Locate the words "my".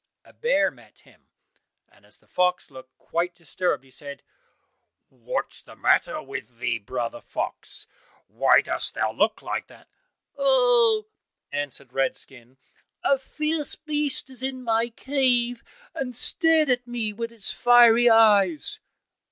14.63-14.89